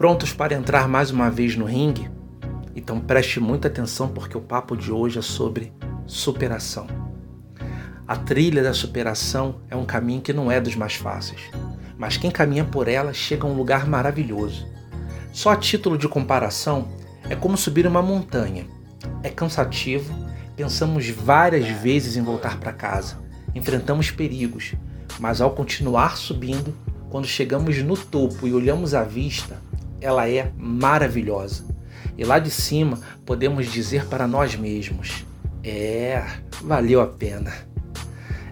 Prontos 0.00 0.32
para 0.32 0.54
entrar 0.54 0.88
mais 0.88 1.10
uma 1.10 1.30
vez 1.30 1.56
no 1.56 1.66
ringue? 1.66 2.10
Então 2.74 2.98
preste 2.98 3.38
muita 3.38 3.68
atenção 3.68 4.08
porque 4.08 4.34
o 4.34 4.40
papo 4.40 4.74
de 4.74 4.90
hoje 4.90 5.18
é 5.18 5.22
sobre 5.22 5.74
superação. 6.06 6.86
A 8.08 8.16
trilha 8.16 8.62
da 8.62 8.72
superação 8.72 9.56
é 9.68 9.76
um 9.76 9.84
caminho 9.84 10.22
que 10.22 10.32
não 10.32 10.50
é 10.50 10.58
dos 10.58 10.74
mais 10.74 10.94
fáceis, 10.94 11.42
mas 11.98 12.16
quem 12.16 12.30
caminha 12.30 12.64
por 12.64 12.88
ela 12.88 13.12
chega 13.12 13.46
a 13.46 13.50
um 13.50 13.52
lugar 13.52 13.86
maravilhoso. 13.86 14.66
Só 15.34 15.50
a 15.50 15.56
título 15.56 15.98
de 15.98 16.08
comparação, 16.08 16.88
é 17.28 17.36
como 17.36 17.58
subir 17.58 17.86
uma 17.86 18.00
montanha. 18.00 18.66
É 19.22 19.28
cansativo, 19.28 20.14
pensamos 20.56 21.10
várias 21.10 21.68
vezes 21.68 22.16
em 22.16 22.22
voltar 22.22 22.58
para 22.58 22.72
casa, 22.72 23.18
enfrentamos 23.54 24.10
perigos, 24.10 24.72
mas 25.18 25.42
ao 25.42 25.50
continuar 25.50 26.16
subindo, 26.16 26.74
quando 27.10 27.26
chegamos 27.26 27.76
no 27.82 27.98
topo 27.98 28.48
e 28.48 28.54
olhamos 28.54 28.94
a 28.94 29.04
vista, 29.04 29.60
ela 30.00 30.28
é 30.28 30.52
maravilhosa. 30.56 31.64
E 32.16 32.24
lá 32.24 32.38
de 32.38 32.50
cima 32.50 32.98
podemos 33.24 33.70
dizer 33.70 34.06
para 34.06 34.26
nós 34.26 34.56
mesmos: 34.56 35.24
é, 35.62 36.24
valeu 36.62 37.00
a 37.00 37.06
pena. 37.06 37.52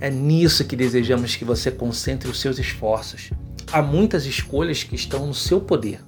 É 0.00 0.10
nisso 0.10 0.64
que 0.64 0.76
desejamos 0.76 1.36
que 1.36 1.44
você 1.44 1.70
concentre 1.70 2.28
os 2.28 2.40
seus 2.40 2.58
esforços. 2.58 3.30
Há 3.72 3.80
muitas 3.80 4.26
escolhas 4.26 4.82
que 4.82 4.94
estão 4.94 5.26
no 5.26 5.34
seu 5.34 5.60
poder, 5.60 6.00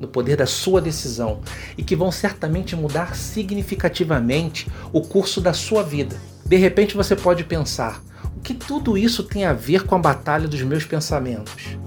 no 0.00 0.08
poder 0.08 0.36
da 0.36 0.46
sua 0.46 0.80
decisão 0.80 1.40
e 1.78 1.82
que 1.82 1.94
vão 1.94 2.10
certamente 2.10 2.74
mudar 2.74 3.14
significativamente 3.14 4.66
o 4.92 5.00
curso 5.00 5.40
da 5.40 5.52
sua 5.52 5.82
vida. 5.82 6.16
De 6.44 6.56
repente 6.56 6.96
você 6.96 7.14
pode 7.14 7.44
pensar: 7.44 8.02
o 8.36 8.40
que 8.40 8.54
tudo 8.54 8.98
isso 8.98 9.22
tem 9.22 9.44
a 9.44 9.52
ver 9.52 9.84
com 9.84 9.94
a 9.94 10.00
batalha 10.00 10.48
dos 10.48 10.62
meus 10.62 10.84
pensamentos? 10.84 11.78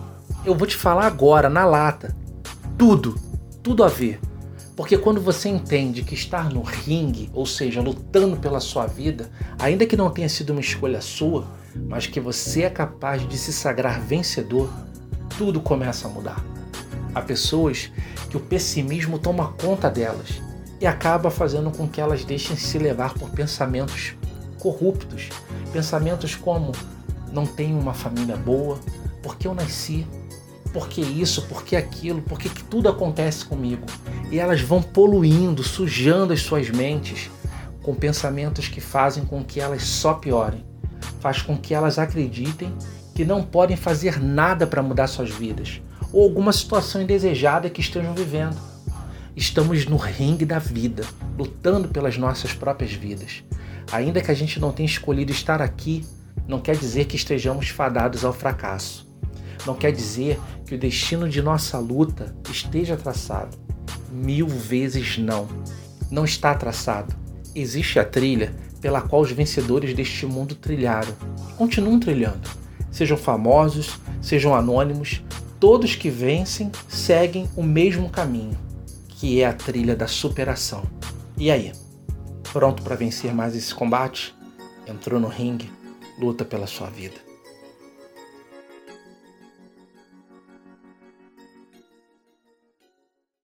Eu 0.46 0.56
vou 0.56 0.66
te 0.66 0.78
falar 0.78 1.06
agora, 1.06 1.50
na 1.50 1.66
lata 1.66 2.16
tudo, 2.78 3.16
tudo 3.64 3.84
a 3.84 3.88
ver. 3.88 4.20
Porque 4.76 4.98
quando 4.98 5.20
você 5.20 5.50
entende 5.50 6.04
que 6.04 6.14
estar 6.14 6.54
no 6.54 6.62
ringue, 6.62 7.32
ou 7.34 7.46
seja, 7.46 7.82
lutando 7.82 8.38
pela 8.38 8.60
sua 8.60 8.86
vida, 8.86 9.32
ainda 9.58 9.88
que 9.88 9.98
não 9.98 10.12
tenha 10.12 10.30
sido 10.30 10.52
uma 10.52 10.62
escolha 10.62 11.02
sua, 11.02 11.48
mas 11.76 12.06
que 12.06 12.20
você 12.20 12.64
é 12.64 12.70
capaz 12.70 13.28
de 13.28 13.38
se 13.38 13.52
sagrar 13.52 14.00
vencedor, 14.00 14.72
tudo 15.36 15.60
começa 15.60 16.08
a 16.08 16.12
mudar. 16.12 16.44
Há 17.16 17.22
pessoas 17.22 17.92
que 18.30 18.38
o 18.38 18.40
pessimismo 18.40 19.18
toma 19.18 19.54
conta 19.54 19.90
delas 19.90 20.40
e 20.80 20.86
acaba 20.86 21.32
fazendo 21.32 21.72
com 21.72 21.88
que 21.88 22.00
elas 22.00 22.24
deixem 22.24 22.56
se 22.56 22.78
levar 22.78 23.16
por 23.16 23.32
pensamentos 23.32 24.14
corruptos, 24.60 25.30
pensamentos 25.74 26.36
como 26.36 26.72
não 27.32 27.48
tenho 27.48 27.80
uma 27.80 27.96
família 27.96 28.38
boa, 28.38 28.80
porque 29.24 29.48
eu 29.48 29.56
nasci, 29.56 30.06
por 30.78 30.88
que 30.90 31.02
isso, 31.02 31.42
por 31.48 31.64
que 31.64 31.76
aquilo, 31.76 32.22
por 32.22 32.38
que, 32.38 32.50
que 32.50 32.64
tudo 32.64 32.88
acontece 32.88 33.44
comigo. 33.44 33.84
E 34.30 34.38
elas 34.38 34.62
vão 34.62 34.80
poluindo, 34.80 35.64
sujando 35.64 36.34
as 36.34 36.42
suas 36.42 36.70
mentes 36.70 37.32
com 37.82 37.96
pensamentos 37.96 38.68
que 38.68 38.80
fazem 38.80 39.26
com 39.26 39.44
que 39.44 39.60
elas 39.60 39.82
só 39.82 40.14
piorem. 40.14 40.64
Faz 41.20 41.42
com 41.42 41.58
que 41.58 41.74
elas 41.74 41.98
acreditem 41.98 42.72
que 43.16 43.26
não 43.26 43.42
podem 43.42 43.76
fazer 43.76 44.22
nada 44.22 44.68
para 44.68 44.84
mudar 44.84 45.08
suas 45.08 45.32
vidas 45.32 45.82
ou 46.14 46.24
alguma 46.24 46.54
situação 46.54 47.02
indesejada 47.02 47.72
que 47.72 47.82
estejam 47.82 48.14
vivendo. 48.14 48.58
Estamos 49.36 49.88
no 49.88 49.98
ringue 49.98 50.46
da 50.46 50.60
vida, 50.60 51.04
lutando 51.36 51.88
pelas 51.88 52.20
nossas 52.20 52.54
próprias 52.54 52.94
vidas. 52.94 53.44
Ainda 53.92 54.22
que 54.22 54.30
a 54.30 54.36
gente 54.36 54.60
não 54.60 54.72
tenha 54.72 54.86
escolhido 54.86 55.32
estar 55.32 55.60
aqui, 55.60 56.06
não 56.48 56.60
quer 56.60 56.78
dizer 56.78 57.06
que 57.06 57.16
estejamos 57.16 57.70
fadados 57.70 58.24
ao 58.24 58.32
fracasso 58.32 59.07
não 59.66 59.76
quer 59.76 59.92
dizer 59.92 60.40
que 60.66 60.76
o 60.76 60.78
destino 60.78 61.28
de 61.30 61.42
nossa 61.42 61.80
luta 61.80 62.36
esteja 62.50 62.96
traçado. 62.96 63.58
Mil 64.12 64.48
vezes 64.48 65.18
não. 65.18 65.48
Não 66.10 66.26
está 66.26 66.54
traçado. 66.54 67.16
Existe 67.56 68.00
a 68.00 68.06
trilha 68.06 68.54
pela 68.82 69.02
qual 69.02 69.22
os 69.22 69.32
vencedores 69.32 69.94
deste 69.94 70.26
mundo 70.26 70.56
trilharam. 70.56 71.14
Continuam 71.58 72.00
trilhando. 72.00 72.50
Sejam 72.92 73.18
famosos, 73.18 74.00
sejam 74.22 74.56
anônimos, 74.56 75.24
todos 75.60 75.96
que 75.96 76.10
vencem 76.10 76.72
seguem 76.88 77.50
o 77.56 77.64
mesmo 77.64 78.10
caminho, 78.10 78.58
que 79.08 79.42
é 79.42 79.48
a 79.48 79.54
trilha 79.54 79.96
da 79.96 80.08
superação. 80.08 80.84
E 81.38 81.52
aí? 81.52 81.74
Pronto 82.52 82.82
para 82.82 82.96
vencer 82.96 83.34
mais 83.34 83.56
esse 83.56 83.74
combate? 83.74 84.34
Entrou 84.88 85.20
no 85.20 85.28
ringue, 85.28 85.70
luta 86.20 86.46
pela 86.46 86.66
sua 86.66 86.90
vida. 86.90 87.27